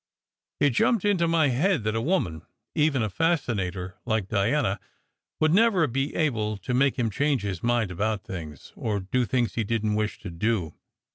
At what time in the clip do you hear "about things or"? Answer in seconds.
7.91-8.99